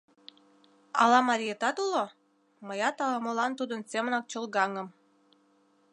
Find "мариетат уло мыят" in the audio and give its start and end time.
1.27-2.97